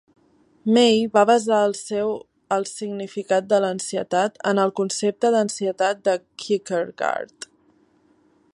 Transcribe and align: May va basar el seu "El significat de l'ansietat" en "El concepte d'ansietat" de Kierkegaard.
May 0.75 1.01
va 1.17 1.23
basar 1.29 1.57
el 1.65 1.75
seu 1.79 2.13
"El 2.55 2.65
significat 2.69 3.51
de 3.51 3.59
l'ansietat" 3.65 4.41
en 4.53 4.63
"El 4.65 4.73
concepte 4.81 5.31
d'ansietat" 5.37 6.01
de 6.09 6.17
Kierkegaard. 6.45 7.51